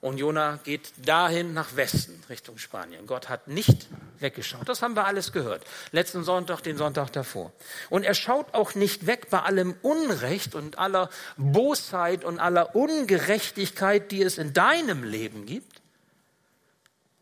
[0.00, 3.06] und Jona geht dahin nach Westen, Richtung Spanien.
[3.06, 3.88] Gott hat nicht
[4.20, 4.68] weggeschaut.
[4.68, 5.64] Das haben wir alles gehört.
[5.90, 7.52] Letzten Sonntag, den Sonntag davor.
[7.90, 14.12] Und er schaut auch nicht weg bei allem Unrecht und aller Bosheit und aller Ungerechtigkeit,
[14.12, 15.81] die es in deinem Leben gibt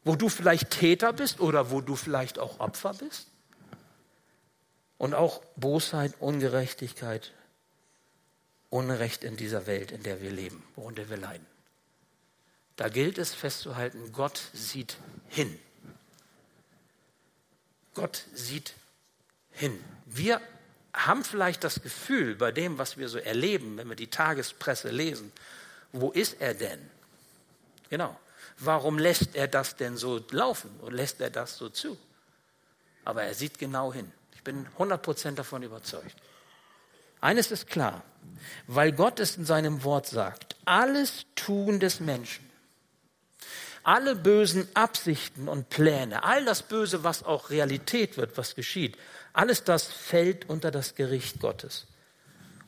[0.04, 3.26] wo du vielleicht Täter bist oder wo du vielleicht auch Opfer bist.
[4.98, 7.32] Und auch Bosheit, Ungerechtigkeit,
[8.68, 11.46] Unrecht in dieser Welt, in der wir leben, worunter wir leiden.
[12.76, 14.96] Da gilt es festzuhalten, Gott sieht
[15.28, 15.58] hin.
[17.94, 18.74] Gott sieht
[19.52, 19.78] hin.
[20.06, 20.40] Wir
[20.94, 25.32] haben vielleicht das Gefühl bei dem, was wir so erleben, wenn wir die Tagespresse lesen,
[25.92, 26.80] wo ist er denn?
[27.90, 28.18] Genau.
[28.60, 31.96] Warum lässt er das denn so laufen und lässt er das so zu?
[33.04, 34.12] Aber er sieht genau hin.
[34.34, 36.14] Ich bin 100% davon überzeugt.
[37.22, 38.02] Eines ist klar,
[38.66, 42.50] weil Gott es in seinem Wort sagt, alles Tun des Menschen,
[43.82, 48.98] alle bösen Absichten und Pläne, all das Böse, was auch Realität wird, was geschieht,
[49.32, 51.86] alles das fällt unter das Gericht Gottes.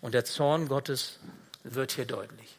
[0.00, 1.18] Und der Zorn Gottes
[1.64, 2.58] wird hier deutlich.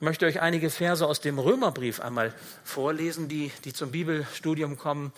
[0.00, 2.32] Ich möchte euch einige Verse aus dem Römerbrief einmal
[2.64, 5.12] vorlesen, die, die zum Bibelstudium kommen,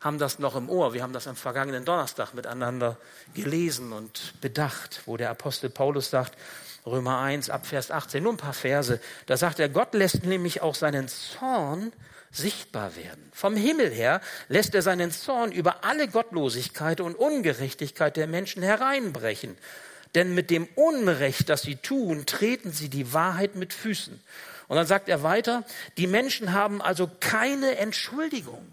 [0.00, 0.92] haben das noch im Ohr.
[0.92, 2.96] Wir haben das am vergangenen Donnerstag miteinander
[3.34, 6.36] gelesen und bedacht, wo der Apostel Paulus sagt,
[6.84, 10.62] Römer 1 ab Vers 18, nur ein paar Verse, da sagt er, Gott lässt nämlich
[10.62, 11.92] auch seinen Zorn
[12.32, 13.30] sichtbar werden.
[13.32, 19.56] Vom Himmel her lässt er seinen Zorn über alle Gottlosigkeit und Ungerechtigkeit der Menschen hereinbrechen
[20.14, 24.20] denn mit dem Unrecht, das sie tun, treten sie die Wahrheit mit Füßen.
[24.68, 25.64] Und dann sagt er weiter,
[25.98, 28.66] die Menschen haben also keine Entschuldigung,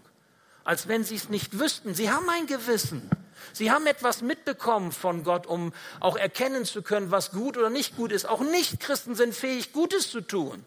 [0.64, 1.94] als wenn sie es nicht wüssten.
[1.94, 3.10] Sie haben ein Gewissen.
[3.52, 7.96] Sie haben etwas mitbekommen von Gott, um auch erkennen zu können, was gut oder nicht
[7.96, 8.24] gut ist.
[8.24, 10.64] Auch Nichtchristen sind fähig, Gutes zu tun.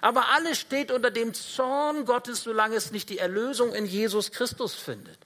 [0.00, 4.74] Aber alles steht unter dem Zorn Gottes, solange es nicht die Erlösung in Jesus Christus
[4.74, 5.18] findet.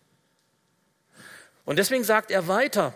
[1.64, 2.94] Und deswegen sagt er weiter,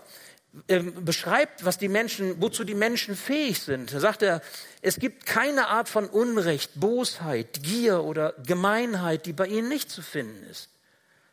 [0.67, 3.93] beschreibt, was die Menschen, wozu die Menschen fähig sind.
[3.93, 4.43] Da sagt er,
[4.83, 10.03] es gibt keine Art von Unrecht, Bosheit, Gier oder Gemeinheit, die bei ihnen nicht zu
[10.03, 10.69] finden ist.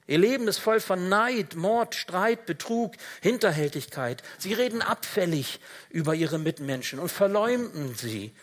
[0.08, 4.24] Ihr Leben ist voll von Neid, Mord, Streit, Betrug, Hinterhältigkeit.
[4.40, 8.34] Sie reden abfällig über ihre Mitmenschen und verleumden sie.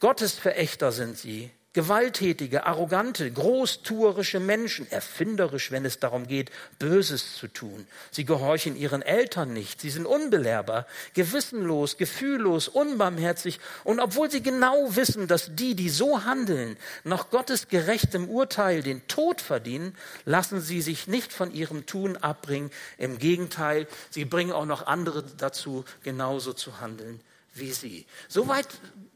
[0.00, 7.86] Gottesverächter sind sie, gewalttätige, arrogante, großtuerische Menschen, erfinderisch, wenn es darum geht, Böses zu tun.
[8.10, 14.94] Sie gehorchen ihren Eltern nicht, sie sind unbelehrbar, gewissenlos, gefühllos, unbarmherzig und obwohl sie genau
[14.94, 20.82] wissen, dass die, die so handeln, nach Gottes gerechtem Urteil den Tod verdienen, lassen sie
[20.82, 22.70] sich nicht von ihrem Tun abbringen.
[22.98, 27.20] Im Gegenteil, sie bringen auch noch andere dazu, genauso zu handeln
[27.54, 28.06] wie sie.
[28.28, 28.68] Soweit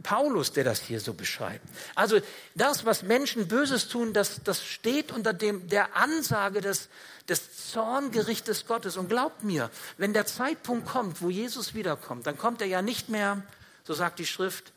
[0.03, 1.66] Paulus, der das hier so beschreibt.
[1.94, 2.20] Also
[2.55, 6.88] das, was Menschen Böses tun, das, das steht unter dem, der Ansage des,
[7.29, 8.96] des Zorngerichtes Gottes.
[8.96, 13.09] Und glaubt mir, wenn der Zeitpunkt kommt, wo Jesus wiederkommt, dann kommt er ja nicht
[13.09, 13.42] mehr,
[13.85, 14.72] so sagt die Schrift,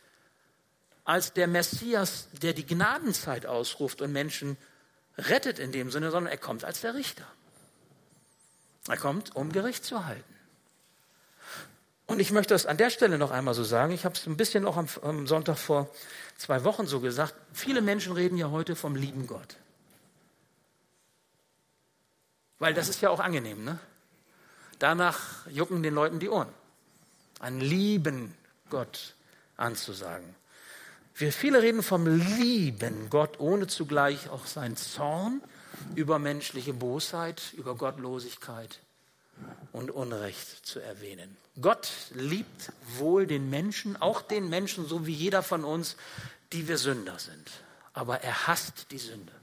[1.04, 4.58] als der Messias, der die Gnadenzeit ausruft und Menschen
[5.18, 7.26] rettet in dem Sinne, sondern er kommt als der Richter.
[8.88, 10.39] Er kommt, um Gericht zu halten.
[12.10, 13.94] Und ich möchte das an der Stelle noch einmal so sagen.
[13.94, 15.88] Ich habe es ein bisschen auch am, am, Sonntag vor
[16.38, 17.36] zwei Wochen so gesagt.
[17.54, 19.58] Viele Menschen reden ja heute vom lieben Gott.
[22.58, 23.78] Weil das ist ja auch angenehm, ne?
[24.80, 26.50] Danach jucken den Leuten die Ohren.
[27.40, 28.34] Einen lieben
[28.72, 29.14] Gott
[29.56, 30.36] anzusagen.
[31.14, 35.44] Wir viele reden vom lieben Gott, ohne zugleich auch seinen Zorn
[35.94, 38.80] über menschliche Bosheit, über Gottlosigkeit
[39.72, 41.38] und Unrecht zu erwähnen.
[41.62, 45.98] Gott liebt wohl den Menschen, auch den Menschen, so wie jeder von uns,
[46.54, 47.50] die wir Sünder sind.
[47.94, 49.34] Aber er hasst die Sünde.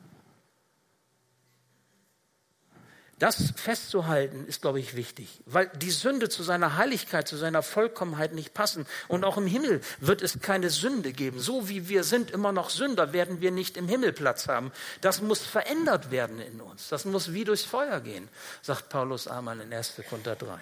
[3.19, 8.35] Das festzuhalten ist, glaube ich, wichtig, weil die Sünde zu seiner Heiligkeit, zu seiner Vollkommenheit
[8.35, 8.87] nicht passen.
[9.09, 11.41] Und auch im Himmel wird es keine Sünde geben.
[11.41, 14.71] So wie wir sind immer noch Sünder, werden wir nicht im Himmel Platz haben.
[15.01, 16.91] Das muss verändert werden in uns.
[16.91, 18.29] Das muss wie durchs Feuer gehen,
[18.61, 19.95] sagt Paulus einmal in 1.
[20.11, 20.59] Korinther 3.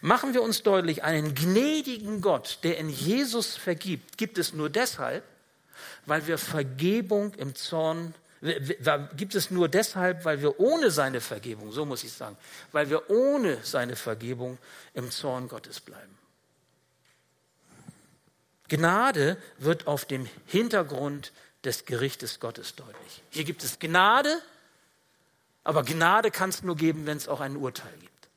[0.00, 5.22] Machen wir uns deutlich, einen gnädigen Gott, der in Jesus vergibt, gibt es nur deshalb,
[6.06, 8.14] weil wir Vergebung im Zorn
[9.16, 12.36] gibt es nur deshalb, weil wir ohne seine Vergebung, so muss ich sagen,
[12.72, 14.58] weil wir ohne seine Vergebung
[14.94, 16.16] im Zorn Gottes bleiben.
[18.68, 21.32] Gnade wird auf dem Hintergrund
[21.64, 23.22] des Gerichtes Gottes deutlich.
[23.30, 24.40] Hier gibt es Gnade,
[25.64, 28.28] aber Gnade kann es nur geben, wenn es auch ein Urteil gibt.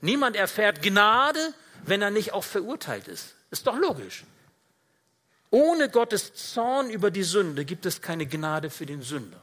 [0.00, 3.34] Niemand erfährt Gnade, wenn er nicht auch verurteilt ist.
[3.50, 4.24] Ist doch logisch.
[5.52, 9.40] Ohne Gottes Zorn über die Sünde gibt es keine Gnade für den Sünder.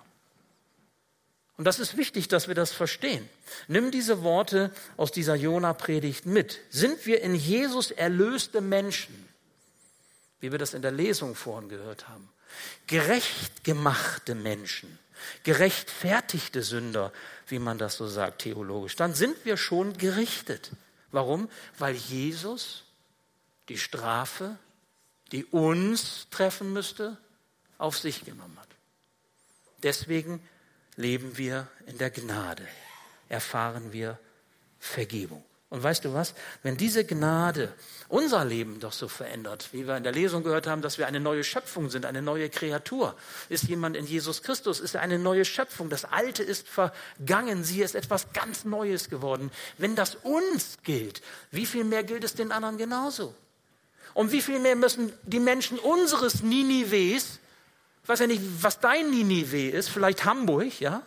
[1.56, 3.30] Und das ist wichtig, dass wir das verstehen.
[3.68, 6.62] Nimm diese Worte aus dieser Jona-Predigt mit.
[6.72, 9.14] Sind wir in Jesus erlöste Menschen,
[10.40, 12.28] wie wir das in der Lesung vorhin gehört haben,
[12.88, 14.98] gerecht gemachte Menschen,
[15.44, 17.14] gerechtfertigte Sünder,
[17.46, 20.72] wie man das so sagt theologisch, dann sind wir schon gerichtet.
[21.12, 21.50] Warum?
[21.78, 22.84] Weil Jesus
[23.68, 24.58] die Strafe
[25.32, 27.18] die uns treffen müsste,
[27.78, 28.68] auf sich genommen hat.
[29.84, 30.42] Deswegen
[30.96, 32.68] leben wir in der Gnade,
[33.30, 34.20] erfahren wir
[34.80, 35.44] Vergebung.
[35.70, 36.34] Und weißt du was?
[36.64, 37.72] Wenn diese Gnade
[38.08, 41.20] unser Leben doch so verändert, wie wir in der Lesung gehört haben, dass wir eine
[41.20, 43.16] neue Schöpfung sind, eine neue Kreatur.
[43.50, 45.92] Ist jemand in Jesus Christus, ist er eine neue Schöpfung.
[45.92, 49.52] Das Alte ist vergangen, sie ist etwas ganz Neues geworden.
[49.78, 53.36] Wenn das uns gilt, wie viel mehr gilt es den anderen genauso?
[54.14, 57.40] Und wie viel mehr müssen die Menschen unseres Ninives,
[58.04, 61.02] ich weiß ja nicht, was dein Ninive ist, vielleicht Hamburg, ja,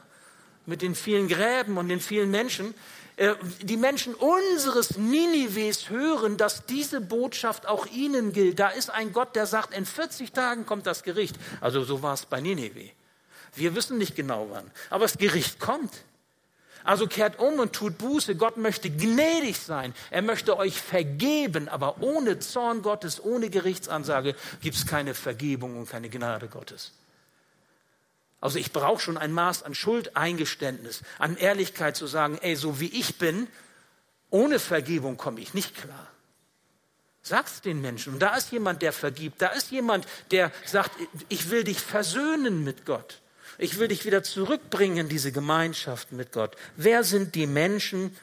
[0.67, 2.75] mit den vielen Gräben und den vielen Menschen,
[3.17, 8.59] äh, die Menschen unseres Ninives hören, dass diese Botschaft auch ihnen gilt.
[8.59, 11.37] Da ist ein Gott, der sagt, in 40 Tagen kommt das Gericht.
[11.61, 12.91] Also so war es bei Ninive.
[13.55, 15.93] Wir wissen nicht genau wann, aber das Gericht kommt.
[16.85, 18.37] Also kehrt um und tut Buße.
[18.37, 19.95] Gott möchte gnädig sein.
[20.11, 25.89] Er möchte euch vergeben, aber ohne Zorn Gottes, ohne Gerichtsansage gibt es keine Vergebung und
[25.89, 26.93] keine Gnade Gottes.
[28.41, 32.89] Also ich brauche schon ein Maß an Schuldeingeständnis, an Ehrlichkeit zu sagen, ey, so wie
[32.89, 33.47] ich bin,
[34.31, 36.09] ohne Vergebung komme ich nicht klar.
[37.23, 38.15] Sag's den Menschen.
[38.15, 39.41] Und da ist jemand, der vergibt.
[39.41, 40.91] Da ist jemand, der sagt,
[41.29, 43.22] ich will dich versöhnen mit Gott.
[43.63, 46.57] Ich will dich wieder zurückbringen in diese Gemeinschaft mit Gott.
[46.75, 48.17] Wer sind die Menschen,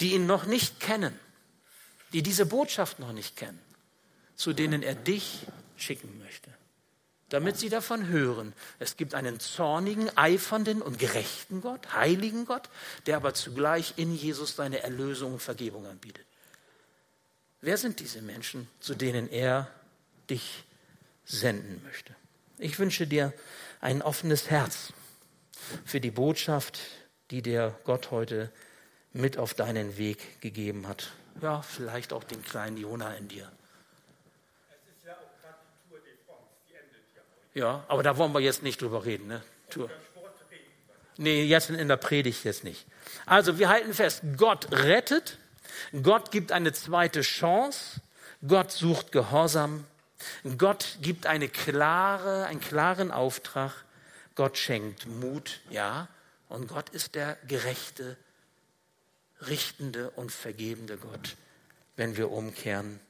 [0.00, 1.12] die ihn noch nicht kennen,
[2.14, 3.60] die diese Botschaft noch nicht kennen,
[4.34, 5.46] zu denen er dich
[5.76, 6.50] schicken möchte?
[7.30, 8.52] damit sie davon hören.
[8.78, 12.68] Es gibt einen zornigen, eifernden und gerechten Gott, heiligen Gott,
[13.06, 16.26] der aber zugleich in Jesus seine Erlösung und Vergebung anbietet.
[17.60, 19.68] Wer sind diese Menschen, zu denen er
[20.30, 20.62] dich
[21.24, 22.14] senden möchte?
[22.58, 23.32] Ich wünsche dir
[23.80, 24.92] ein offenes Herz
[25.84, 26.80] für die Botschaft,
[27.30, 28.50] die dir Gott heute
[29.12, 31.12] mit auf deinen Weg gegeben hat.
[31.42, 33.50] Ja, vielleicht auch den kleinen Jona in dir.
[37.54, 39.28] Ja, aber da wollen wir jetzt nicht drüber reden.
[39.28, 39.42] Ne?
[39.70, 39.88] Tour.
[41.16, 42.86] Nee, jetzt in der Predigt jetzt nicht.
[43.26, 45.38] Also wir halten fest, Gott rettet,
[46.02, 48.00] Gott gibt eine zweite Chance,
[48.46, 49.84] Gott sucht Gehorsam,
[50.58, 53.72] Gott gibt eine klare, einen klaren Auftrag,
[54.34, 56.08] Gott schenkt Mut, ja,
[56.48, 58.16] und Gott ist der gerechte,
[59.42, 61.36] richtende und vergebende Gott,
[61.96, 63.00] wenn wir umkehren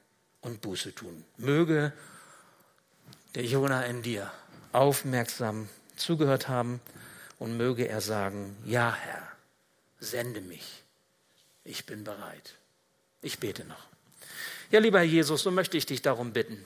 [0.41, 1.25] und Buße tun.
[1.37, 1.93] Möge
[3.33, 4.31] der Jona in dir
[4.71, 6.79] aufmerksam zugehört haben
[7.39, 9.27] und möge er sagen, ja Herr,
[9.99, 10.83] sende mich,
[11.63, 12.55] ich bin bereit.
[13.21, 13.87] Ich bete noch.
[14.69, 16.63] Ja, lieber Jesus, so möchte ich dich darum bitten,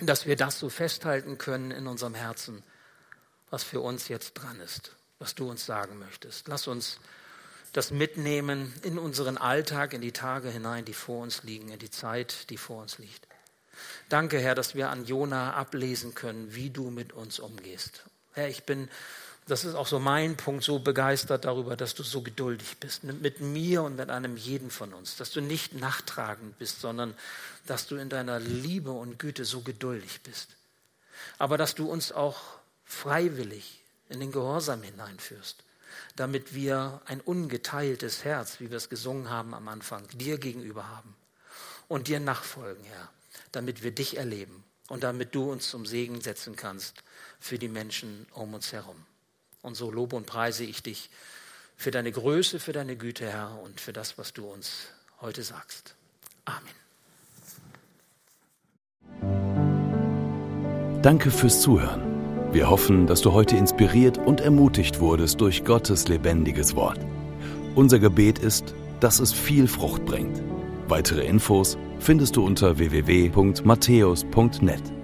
[0.00, 2.62] dass wir das so festhalten können in unserem Herzen,
[3.50, 6.48] was für uns jetzt dran ist, was du uns sagen möchtest.
[6.48, 6.98] Lass uns
[7.72, 11.90] das mitnehmen in unseren Alltag, in die Tage hinein, die vor uns liegen, in die
[11.90, 13.26] Zeit, die vor uns liegt.
[14.08, 18.04] Danke, Herr, dass wir an Jona ablesen können, wie du mit uns umgehst.
[18.32, 18.88] Herr, ich bin,
[19.46, 23.40] das ist auch so mein Punkt, so begeistert darüber, dass du so geduldig bist mit
[23.40, 27.14] mir und mit einem jeden von uns, dass du nicht nachtragend bist, sondern
[27.66, 30.48] dass du in deiner Liebe und Güte so geduldig bist.
[31.38, 32.40] Aber dass du uns auch
[32.84, 35.62] freiwillig in den Gehorsam hineinführst,
[36.16, 41.14] damit wir ein ungeteiltes Herz, wie wir es gesungen haben am Anfang, dir gegenüber haben
[41.88, 43.08] und dir nachfolgen, Herr
[43.52, 47.02] damit wir dich erleben und damit du uns zum Segen setzen kannst
[47.40, 48.96] für die Menschen um uns herum.
[49.66, 51.10] Und so lobe und preise ich dich
[51.76, 54.86] für deine Größe, für deine Güte, Herr, und für das, was du uns
[55.20, 55.96] heute sagst.
[56.44, 56.62] Amen.
[61.02, 62.52] Danke fürs Zuhören.
[62.52, 67.00] Wir hoffen, dass du heute inspiriert und ermutigt wurdest durch Gottes lebendiges Wort.
[67.74, 70.40] Unser Gebet ist, dass es viel Frucht bringt.
[70.86, 74.95] Weitere Infos findest du unter www.matthäus.net.